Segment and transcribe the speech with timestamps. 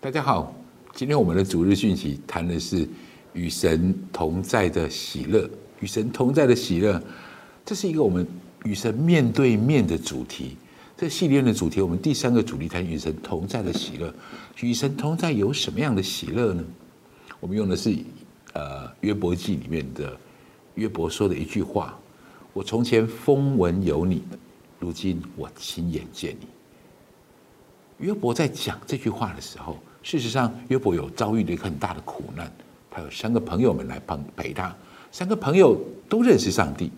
[0.00, 0.54] 大家好，
[0.94, 2.88] 今天我们的主日讯息谈的是
[3.32, 5.50] 与神同在的喜乐。
[5.80, 7.02] 与神同在的喜乐，
[7.64, 8.24] 这是一个我们
[8.64, 10.56] 与神面对面的主题。
[10.96, 14.14] 这系列的主题，我们第三个主题谈与神同在的喜乐。
[14.60, 16.64] 与神同在有什么样的喜乐呢？
[17.40, 17.92] 我们用的是
[18.52, 20.16] 呃约伯记里面的
[20.76, 21.98] 约伯说的一句话
[22.54, 24.22] ：“我从前风闻有你，
[24.78, 26.46] 如今我亲眼见你。”
[27.98, 29.76] 约伯在讲这句话的时候。
[30.00, 32.50] 事实上，约伯有遭遇了一个很大的苦难。
[32.90, 34.74] 他有三个朋友们来帮陪他，
[35.12, 35.78] 三个朋友
[36.08, 36.90] 都认识上帝。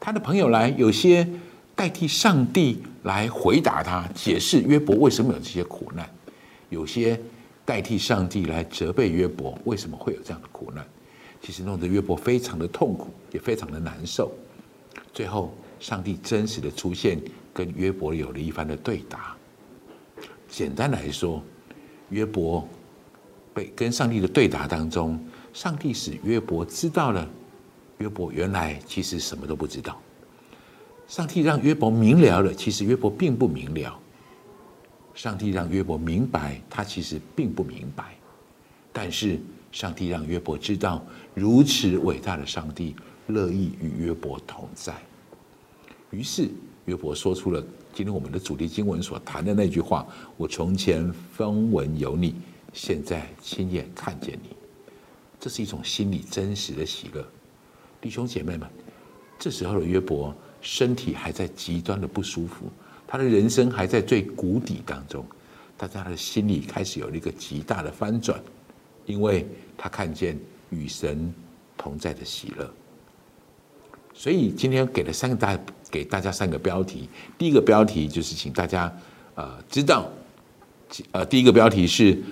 [0.00, 1.28] 他的朋友来，有些
[1.76, 6.04] 代替上帝来回答他，解释约伯为什么有这些苦难；
[6.70, 7.20] 有些
[7.64, 10.84] 代替上帝来责备约伯为什么会有这样的苦难。
[11.40, 14.32] 其实弄得约伯非常的痛苦，也非常的难受。
[15.12, 17.20] 最后，上帝真实的出现，
[17.54, 19.36] 跟约伯有了一番的对答。
[20.48, 21.42] 简单来说。
[22.10, 22.66] 约伯
[23.52, 25.22] 被跟上帝的对答当中，
[25.52, 27.28] 上帝使约伯知道了，
[27.98, 30.00] 约伯原来其实什么都不知道。
[31.06, 34.00] 上帝让约伯明了了，其实约伯并不明了。
[35.14, 38.14] 上帝让约伯明白，他其实并不明白。
[38.90, 39.38] 但是
[39.70, 44.94] 上帝让约伯知道，如此伟大的上帝乐意与约伯同在。
[46.10, 46.48] 于是
[46.86, 47.62] 约伯说出了。
[47.92, 52.34] 今天我们的主题经文所谈的那句话：“我从前风闻有你，
[52.72, 54.56] 现在亲眼看见你。”
[55.40, 57.26] 这是一种心里真实的喜乐。
[58.00, 58.68] 弟兄姐妹们，
[59.38, 62.66] 这时候的约伯身体还在极端的不舒服，
[63.06, 65.24] 他的人生还在最谷底当中，
[65.76, 68.40] 但是他的心里开始有了一个极大的翻转，
[69.06, 70.38] 因为他看见
[70.70, 71.32] 与神
[71.76, 72.72] 同在的喜乐。
[74.18, 75.56] 所以今天给了三个大。
[75.90, 77.08] 给大家三个标题。
[77.38, 78.94] 第一个标题就是请大家
[79.34, 80.06] 呃知道，
[81.12, 82.22] 呃第一个标题是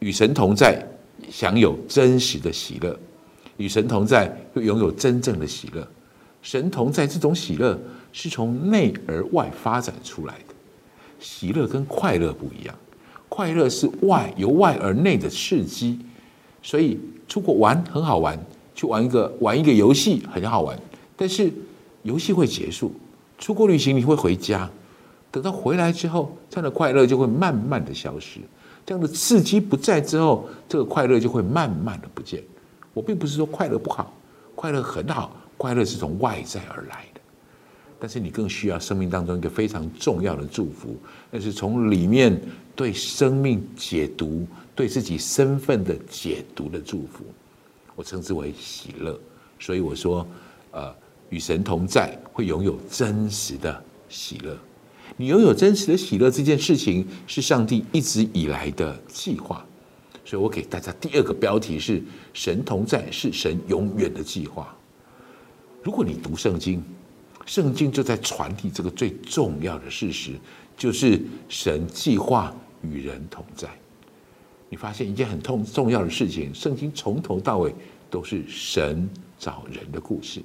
[0.00, 0.86] 与神同在，
[1.30, 2.94] 享有真实的喜乐；
[3.56, 5.88] 与神同在，会拥有真正的喜乐。
[6.42, 7.80] 神同在这种喜乐
[8.12, 10.54] 是从内而外发展出来的。
[11.18, 12.78] 喜乐跟快乐不一样，
[13.30, 15.98] 快乐是外由外而内的刺激，
[16.62, 18.38] 所以出国玩很好玩，
[18.74, 20.78] 去玩一个玩一个游戏很好玩，
[21.22, 21.52] 但是。
[22.04, 22.92] 游戏会结束，
[23.38, 24.68] 出国旅行你会回家，
[25.30, 28.40] 等到回来之后，这样的快乐就会慢慢的消失，
[28.84, 32.42] 这样的刺激不在之后，这个快乐就会慢慢的不见。
[32.92, 34.12] 我并不是说快乐不好，
[34.56, 37.20] 快乐很好，快乐是从外在而来的，
[38.00, 40.96] 但是你更需要生命当中一个非常重要的祝福，
[41.30, 42.36] 那是从里面
[42.74, 44.44] 对生命解读、
[44.74, 47.24] 对自己身份的解读的祝福，
[47.94, 49.16] 我称之为喜乐。
[49.60, 50.26] 所以我说，
[50.72, 50.92] 呃。
[51.32, 54.54] 与神同在，会拥有真实的喜乐。
[55.16, 59.64] 你拥有真实的喜乐这件事情，是上帝一直以来的计划。
[60.26, 62.02] 所以我给大家第二个标题是：
[62.34, 64.76] 神同在是神永远的计划。
[65.82, 66.84] 如果你读圣经，
[67.46, 70.32] 圣经就在传递这个最重要的事实，
[70.76, 73.68] 就是神计划与人同在。
[74.68, 77.74] 你发现一件很痛重要的事情，圣经从头到尾
[78.10, 80.42] 都是神找人的故事。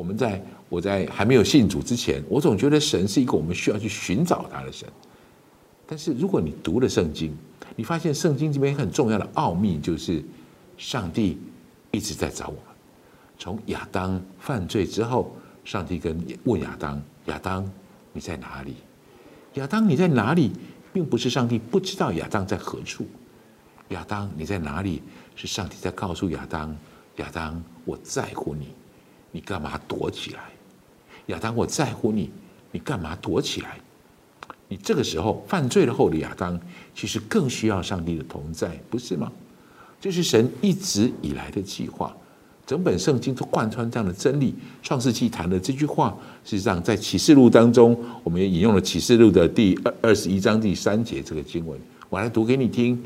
[0.00, 4.88] 我们在我在还没有信主之前，我总觉得神是一个我们需要去寻找他的神。
[5.86, 7.36] 但是如果你读了圣经，
[7.76, 10.24] 你发现圣经这边很重要的奥秘就是，
[10.78, 11.38] 上帝
[11.90, 12.62] 一直在找我们。
[13.38, 17.70] 从亚当犯罪之后，上帝跟问亚当：“亚当，
[18.14, 18.76] 你在哪里？”
[19.60, 20.50] 亚当你在哪里，
[20.94, 23.06] 并不是上帝不知道亚当在何处。
[23.90, 25.02] 亚当你在哪里，
[25.36, 26.74] 是上帝在告诉亚当
[27.20, 28.68] ：“亚当，我在乎你。”
[29.30, 30.40] 你干嘛躲起来？
[31.26, 32.30] 亚当，我在乎你，
[32.72, 33.78] 你干嘛躲起来？
[34.68, 36.58] 你这个时候犯罪了后的亚当，
[36.94, 39.30] 其实更需要上帝的同在，不是吗？
[40.00, 42.16] 这是神一直以来的计划，
[42.66, 44.54] 整本圣经都贯穿这样的真理。
[44.82, 51.78] 创世纪谈的这句话，事实上在启示录当中，我们也引用了启示录的第二二十一章第三节这个经文，
[52.08, 53.00] 我来读给你听。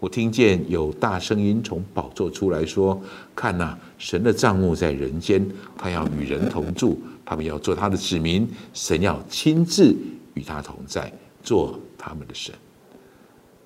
[0.00, 2.98] 我听见有大声音从宝座出来说
[3.36, 9.94] ：“看呐，神的帐幕在人间，他要与人同住，他们要做他的子民，神要亲自
[10.32, 11.12] 与他同在，
[11.42, 12.54] 做他们的神。”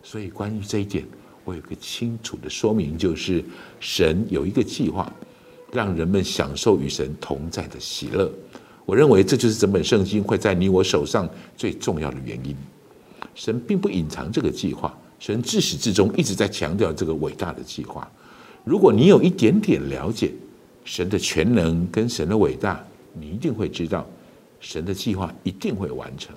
[0.03, 1.07] 所以，关于这一点，
[1.45, 3.43] 我有个清楚的说明，就是
[3.79, 5.11] 神有一个计划，
[5.71, 8.29] 让人们享受与神同在的喜乐。
[8.85, 12.57] 我认为这就是整本圣经会在你我手上最重要的原因。
[13.37, 14.93] 神并不隐藏这个计划。
[15.25, 18.07] 神自始至终一直在强调这个伟大的计划。
[18.63, 20.31] 如果你有一点点了解
[20.85, 22.85] 神的全能跟神的伟大，
[23.15, 24.07] 你一定会知道
[24.61, 26.37] 神的计划一定会完成。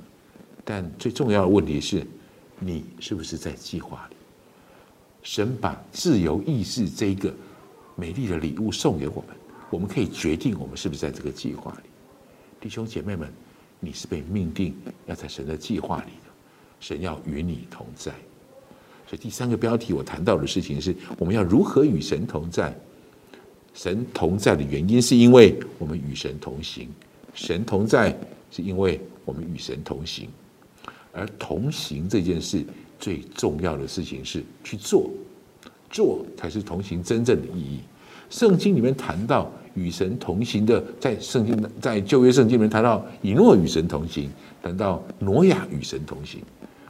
[0.64, 2.08] 但最重要的问题是，
[2.62, 4.16] 你是不是在计划里？
[5.22, 7.36] 神把自由意志这一个
[7.94, 9.36] 美丽的礼物送给我们，
[9.70, 11.90] 我们可以决定我们是不是在这个计划里。
[12.62, 13.30] 弟兄姐妹们，
[13.82, 14.74] 你是被命定
[15.08, 16.32] 要在神的计划里的，
[16.80, 18.14] 神要与你同在。
[19.10, 22.76] 所以第三个标题我谈到的事情是，我们要如何与神同在？
[23.74, 26.90] 神同在的原因是因为我们与神同行，
[27.34, 28.14] 神同在
[28.52, 30.28] 是因为我们与神同行。
[31.14, 32.66] 而同行这件事
[33.00, 35.10] 最重要的事情是去做，
[35.90, 37.80] 做才是同行真正的意义。
[38.30, 44.30] 圣经里面谈到与神同行的，在圣经在旧约圣经里面谈到以诺与神同行，
[44.62, 46.42] 谈到挪亚与神同行。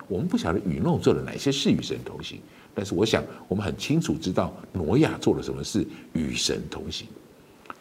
[0.07, 2.39] 我们不晓得雨诺做了哪些事与神同行，
[2.74, 7.07] 但是我想我们很清楚知道挪亚做了什么事与神同行。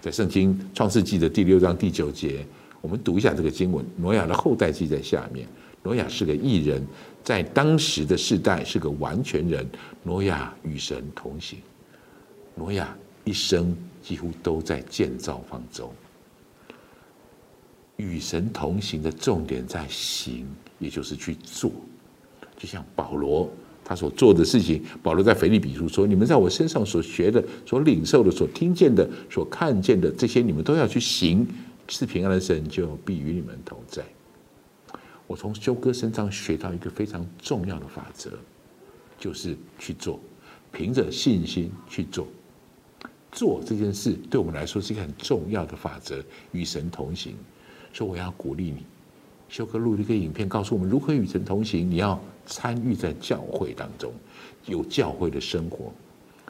[0.01, 2.45] 在圣经创世纪的第六章第九节，
[2.81, 5.47] 我们读一下这个经文：挪亚的后代记在下面。
[5.83, 6.85] 挪亚是个异人，
[7.23, 9.65] 在当时的世代是个完全人。
[10.03, 11.61] 挪亚与神同行，
[12.57, 15.93] 挪亚一生几乎都在建造方舟。
[17.97, 20.47] 与神同行的重点在行，
[20.81, 21.71] 也就是去做。
[22.57, 23.51] 就像保罗
[23.85, 31.47] 他所做的事情，保罗在腓立比书说：“你们在我身上所学的、所领受的、所听见的、所看见的，这些你们都要去行，
[31.89, 34.03] 是平安的神就必与你们同在。”
[35.29, 38.31] 我从修哥身上学到一个非常重要的法则，
[39.19, 40.21] 就是去做，
[40.73, 42.27] 凭着信心去做。
[43.33, 47.35] 做这件事对我们来说是一个很重要的法则，与神同行。
[47.93, 48.85] 所以我要鼓励你。
[49.49, 51.89] 修哥录了一个影片，告诉我们如何与神同行。
[51.89, 54.13] 你要参与在教会当中，
[54.67, 55.93] 有教会的生活，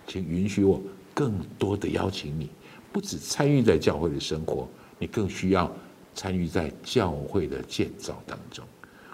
[0.07, 0.81] 请允许我
[1.13, 2.49] 更多的邀请你，
[2.91, 4.67] 不止参与在教会的生活，
[4.99, 5.71] 你更需要
[6.15, 8.65] 参与在教会的建造当中。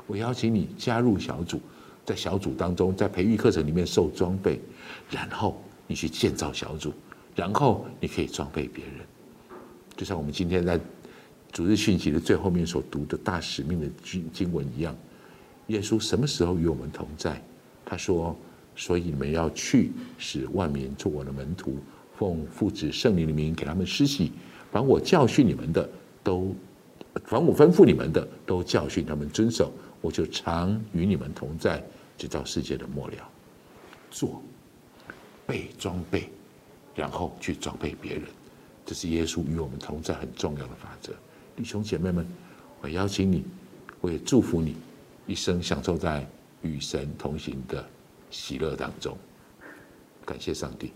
[0.07, 1.61] 我邀请你加入小组，
[2.07, 4.61] 在小组当中，在培育课程里面受装备，
[5.11, 6.93] 然后你去建造小组，
[7.35, 8.95] 然后你可以装备别人。
[9.97, 10.81] 就像我们今天在。
[11.53, 14.97] 主日讯息的最后面所读的大使命的经经文一样，
[15.67, 17.41] 耶稣什么时候与我们同在？
[17.85, 18.35] 他说
[18.75, 21.77] ：“所以你们要去，使万民做我的门徒，
[22.17, 24.33] 奉父子圣灵的名给他们施洗，
[24.71, 25.87] 凡我教训你们的，
[26.25, 26.57] 都
[27.25, 29.71] 凡我吩咐你们的，都教训他们遵守。
[30.01, 31.85] 我就常与你们同在，
[32.17, 33.15] 直到世界的末了。
[34.11, 34.43] 做，
[35.47, 36.31] 备装备，
[36.95, 38.23] 然后去装备别人，
[38.87, 41.13] 这是耶稣与我们同在很重要的法则。”
[41.57, 42.27] 弟兄姐妹们，
[42.81, 43.45] 我邀请你，
[44.01, 44.77] 我也祝福你，
[45.27, 46.27] 一生享受在
[46.63, 47.85] 与神同行的
[48.31, 49.17] 喜乐当中。
[50.25, 50.93] 感谢上帝。